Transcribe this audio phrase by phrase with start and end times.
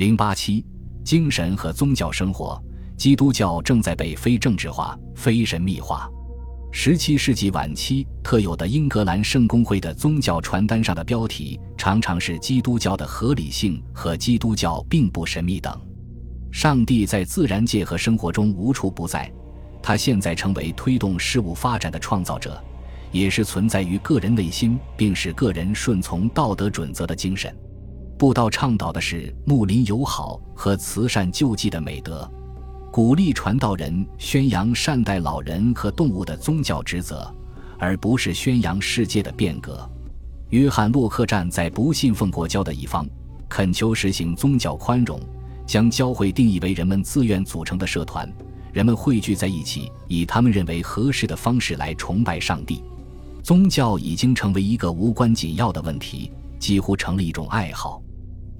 [0.00, 0.64] 零八七，
[1.04, 2.58] 精神和宗教生活，
[2.96, 6.08] 基督教正在被非政治化、非神秘化。
[6.72, 15.78] 十七世纪晚期特有的英格兰圣公会的宗教传单上的标题，常常是“基督教的合理性”和“基督教并不神秘”等。
[16.50, 19.30] 上帝在自然界和生活中无处不在，
[19.82, 22.58] 他现在成为推动事物发展的创造者，
[23.12, 27.54] 也是存在于个人内心并使个人顺从道德准则的精神。
[28.20, 32.30] 布道倡导的是睦邻友好和慈善救济的美德。
[32.92, 37.34] 鼓励传道人宣扬善待老人和动物的宗教职责，
[37.78, 39.90] 而不是宣扬世界的变革。
[40.50, 43.08] 约翰·洛克站在不信奉国教的一方，
[43.48, 45.18] 恳求实行宗教宽容，
[45.66, 48.30] 将教会定义为人们自愿组成的社团，
[48.70, 52.84] 人们汇聚在一起，以他们认为合适的方式来崇拜上帝。
[53.42, 58.02] 宗教已经成为一个无关紧要的问题，几乎成了一种爱好。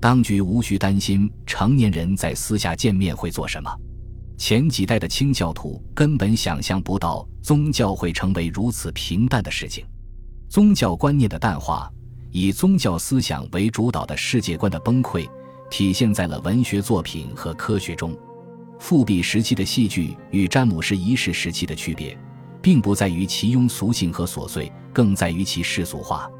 [0.00, 3.70] 当局无需担心成年人在私下见面会做什么。
[4.38, 9.84] 前几代的清教徒根本想象不到宗教会成为如此平淡的事情。
[10.48, 11.92] 宗教观念的淡化，
[12.30, 15.28] 以宗教思想为主导的世界观的崩溃，
[15.70, 18.18] 体现在了文学作品和科学中。
[18.78, 22.16] 复辟时期的戏剧与詹姆士一世时期的区别，
[22.62, 26.30] 并不在于其庸俗性和琐碎，更在于其世俗化。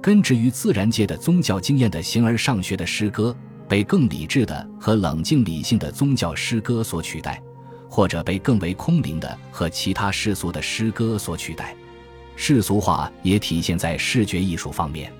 [0.00, 3.36] 根植于自然界的宗教经验的形而上学的诗歌。
[3.68, 7.40] 被更理智的和冷静理性的宗教诗歌所取代，
[7.88, 11.72] 或者被更为空灵的和其他世俗的诗歌所取代。
[12.34, 15.12] 世俗化也体现在视觉艺术方面。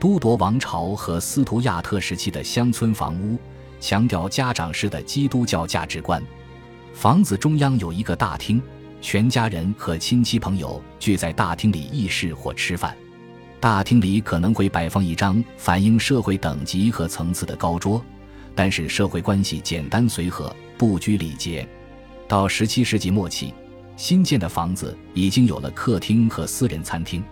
[0.00, 3.38] 都铎王朝和斯图亚特时期的乡村房屋
[3.78, 6.22] 强调家长式的基督教价值观。
[6.94, 8.62] 房子中央有一个大厅，
[9.02, 12.96] 全家人和亲戚朋友聚在大厅里议事或吃饭。
[13.62, 18.04] 大厅里可能会摆放一张反映社会等级和层次的高桌，
[18.56, 21.64] 但是社会关系简单随和，不拘礼节。
[22.26, 23.54] 到十七世纪末期，
[23.96, 27.22] 新建的房子已经有了客厅和私人餐厅，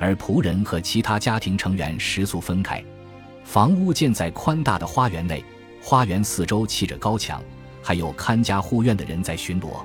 [0.00, 2.82] 而仆人和其他家庭成员食宿分开。
[3.44, 5.44] 房屋建在宽大的花园内，
[5.80, 7.40] 花园四周砌着高墙，
[7.80, 9.84] 还有看家护院的人在巡逻。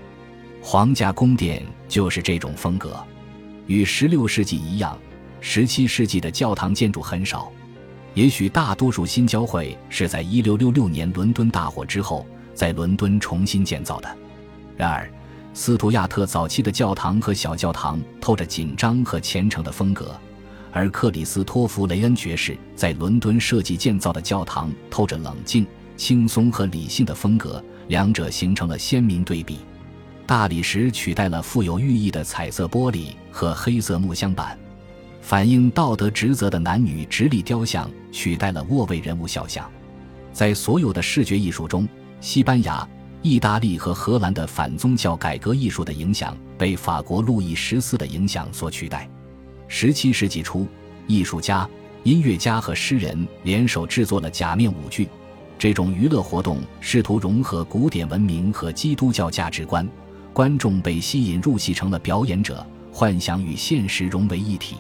[0.60, 3.00] 皇家宫殿就是这种风格，
[3.68, 4.98] 与十六世纪一样。
[5.46, 7.52] 十七世纪的教堂建筑很少，
[8.14, 14.08] 也许大多数新教会是在一六六六年伦敦大火之后在伦敦重新建造的。
[14.78, 15.12] 然而，
[15.54, 20.18] 斯图亚特早期的教堂和小教堂透着紧张和虔诚的风格，
[20.72, 25.68] 而克里斯托弗·雷恩爵士在伦敦设计建造的教堂透着冷静、
[25.98, 29.60] 轻松和理性的风格，两者形成了鲜明对比。
[30.26, 34.58] 大理石取代了富有寓意的彩色玻璃和黑色木镶板。
[35.24, 39.72] 反映道德职责的男女直立雕像取代了卧位人物肖像，
[40.34, 41.88] 在所有的视觉艺术中，
[42.20, 42.86] 西班牙、
[43.22, 49.10] 意大利和荷兰的反宗教改革艺术的影响被法国路易十四的影响所取代。
[49.70, 50.68] 十七世纪初，
[51.08, 51.68] 艺术家、
[52.04, 55.08] 音乐家和诗人联手制作了假面舞剧，
[55.58, 59.88] 这种娱乐活动试图融合古典文明和基督教价值观，
[60.34, 64.76] 观众被吸引入戏成了表演者，幻想与现实融为一体。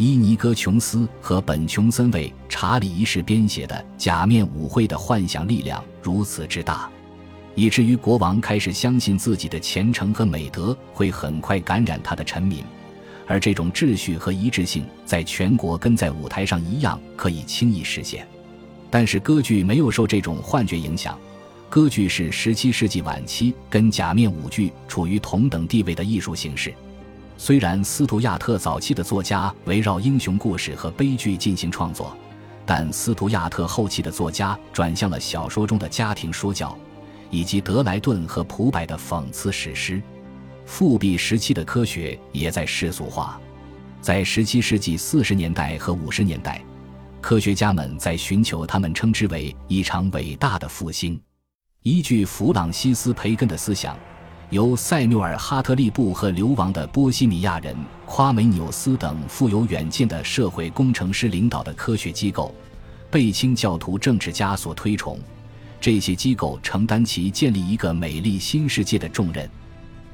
[0.00, 6.88] 伊尼戈·琼斯和本·琼森为查理一世编写的《假面舞会》的幻想力量如此之大，
[7.56, 12.62] 以至于国王开始相信自己的虔诚和美德会很快感染他的臣民，
[13.26, 18.24] 而这种秩序和一致性在全国跟在舞台上一样可以轻易实现。
[18.90, 21.18] 但是歌剧没有受这种幻觉影响，
[21.68, 26.72] 歌剧是17世纪晚期跟假面舞剧处于同等地位的艺术形式。
[27.40, 32.14] 虽然斯图亚特早期的作家围绕英雄故事和悲剧进行创作，
[32.66, 36.76] 但斯图亚特后期的作家转向了小说中的家庭说教，
[37.30, 40.02] 以及德莱顿和普柏的讽刺史诗。
[40.66, 43.40] 复辟时期的科学也在世俗化。
[44.00, 46.60] 在17世纪40年代和50年代，
[47.20, 51.18] 科学家们在寻求他们称之为一场伟大的复兴，
[51.84, 53.96] 依据弗朗西斯·培根的思想。
[54.50, 62.54] 由塞缪尔·哈特利布和流亡的波西米亚人夸梅纽斯等富有远见的社会工程师领导的科学机构，
[63.10, 65.18] 被清教徒政治家所推崇。
[65.78, 69.48] 这些机构承担起建立一个美丽新世界的重任。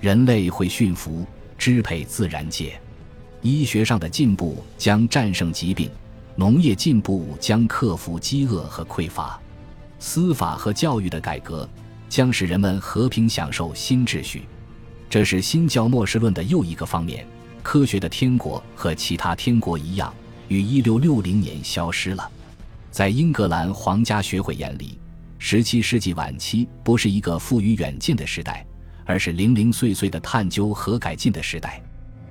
[0.00, 1.24] 人类会驯服、
[1.56, 2.78] 支配自然界。
[3.40, 5.88] 医学上的进步将战胜疾病，
[6.34, 9.40] 农业进步将克服饥饿和匮乏，
[10.00, 11.68] 司法和教育的改革。
[12.14, 14.44] 将使人们和平享受新秩序，
[15.10, 17.26] 这是新教末世论的又一个方面。
[17.60, 20.14] 科学的天国和其他天国一样，
[20.46, 22.30] 于1660年消失了。
[22.92, 24.96] 在英格兰皇家学会眼里
[25.40, 28.64] 十七世纪晚期不是一个富于远见的时代，
[29.04, 31.82] 而是零零碎碎的探究和改进的时代。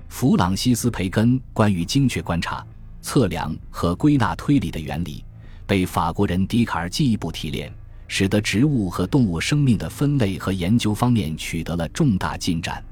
[0.08, 2.66] 弗朗西斯·培根关于精确观察、
[3.02, 5.26] 测量和归纳推理的原理，
[5.68, 7.70] 被法国人笛卡尔进一步提炼，
[8.08, 12.84] 使得植物和动物生命的分类和研究方面取得了重大进展。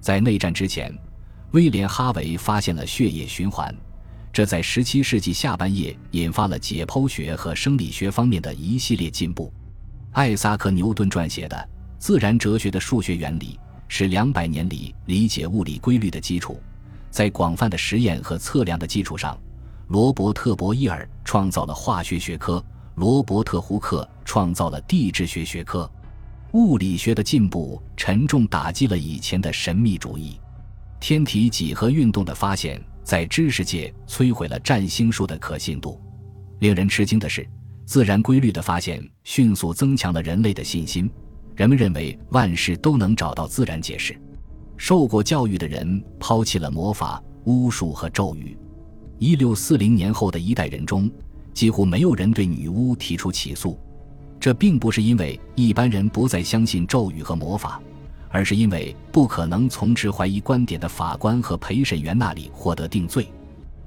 [0.00, 0.92] 在内战之前，
[1.52, 3.74] 威廉·哈维发现了血液循环。
[4.32, 9.52] 这在十七世纪下半叶引发了解剖学和生理学方面的一系列进步。
[10.10, 11.56] 艾萨克·牛顿撰写的
[11.98, 16.60] 《自然哲学的数学原理》是两百年里理解物理规律的基础。
[17.10, 19.38] 在广泛的实验和测量的基础上，
[19.86, 22.64] 罗伯特·博伊尔创造了化学学科，
[22.94, 25.90] 罗伯特·胡克创造了地质学学科。
[26.52, 30.40] 物理学的进步沉重打击了以前的神秘主义。
[31.00, 32.82] 天体几何运动的发现。
[33.04, 36.00] 在知识界摧毁了占星术的可信度。
[36.60, 37.46] 令人吃惊的是，
[37.84, 41.08] 自然规律的发现迅速增强了人类的信心。
[41.54, 44.18] 人们认为万事都能找到自然解释。
[44.78, 48.56] 受过教育的人抛弃了魔法、巫术和咒语。
[49.18, 51.08] 一六四零年后的一代人中，
[51.54, 53.78] 几乎没有人对女巫提出起诉。
[54.38, 57.80] 这并不是因为一般人不再相信咒语和魔法。
[58.34, 63.28] 而是因为不可能从持怀疑观点的法官和陪审员那里获得定罪。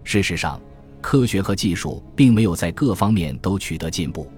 [0.06, 0.58] 事实上，
[1.02, 4.32] 科学和技术并没有在各方面都取得进步，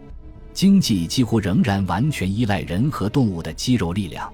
[0.51, 4.33] 经济几乎仍然完全依赖人和动物的肌肉力量，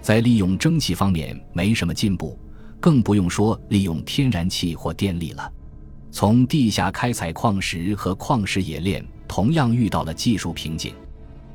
[0.00, 2.38] 在利用蒸汽方面没什么进步，
[2.78, 5.52] 更不用说利用天然气或电力了。
[6.10, 10.94] 从地下开采矿石和矿石冶炼同样遇到了技术瓶颈。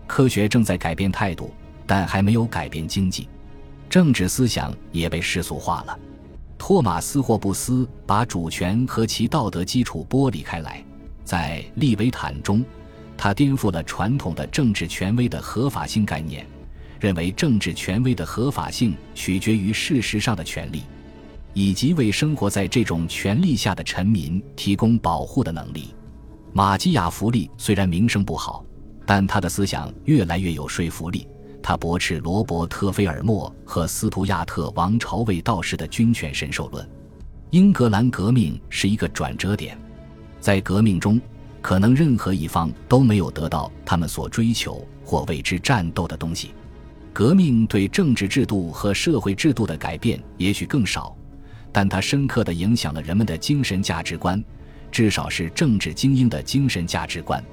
[0.06, 1.52] 科学正在改变态度，
[1.88, 3.28] 但还没有改变经济。
[3.90, 6.00] 政治思想也被世俗化了。
[6.58, 10.84] 托马斯·霍布斯把主权和其道德基础剥离开来，
[11.24, 12.64] 在《利维坦》中，
[13.18, 16.46] 他颠覆了传统的政治权威的合法性概念，
[17.00, 20.84] 认为政治权威的合法性取决于事实上的权利，
[21.54, 25.94] 以及为生活在这种权力下的臣民提供保护的能力。
[26.52, 28.66] 马基雅弗利虽然名声不好，
[29.06, 31.28] 但他的思想越来越有说服力。
[31.62, 36.88] 他驳斥罗伯特·菲尔莫和斯图亚特王朝卫道士的君权神授论。
[37.52, 39.78] 英格兰革命是一个转折点，
[40.42, 41.22] 在革命中，
[41.62, 46.52] 可能任何一方都没有得到他们所追求或为之战斗的东西。
[47.14, 51.16] 革命对政治制度和社会制度的改变也许更少，
[51.74, 54.42] 但它深刻地影响了人们的精神价值观，
[54.92, 57.44] 至少是政治精英的精神价值观。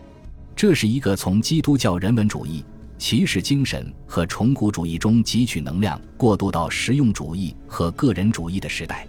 [0.54, 2.62] 这是一个从基督教人文主义。
[2.98, 9.06] 骑士精神和崇古主义中汲取能量，过渡到实用主义和个人主义的时代。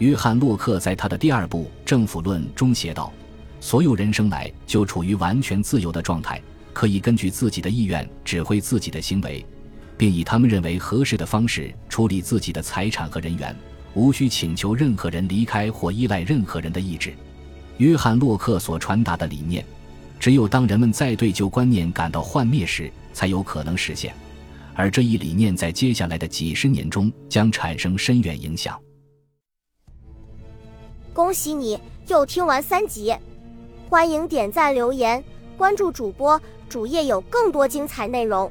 [0.00, 3.10] 约翰·洛克在他的第二部《政府论》中写道
[3.58, 6.42] ：“所有人生来就处于完全自由的状态，
[6.74, 9.42] 可以根据自己的意愿指挥自己的行为，
[9.96, 13.56] 并以他们认为合适的方式处理自己的财产和人员，
[13.94, 17.12] 无需请求任何人离开或依赖任何人的意志。”
[17.78, 19.64] 约翰·洛克所传达的理念，
[20.20, 22.92] 只有当人们在对旧观念感到幻灭时。
[23.14, 24.14] 才有可能实现，
[24.74, 28.80] 而这一理念在接下来的几十年中将产生深远影响。
[31.12, 31.78] 恭喜你
[32.08, 33.14] 又听完三集，
[33.90, 35.22] 欢迎点赞、留言、
[35.58, 36.40] 关注主播，
[36.70, 38.50] 主页有更多精彩内容。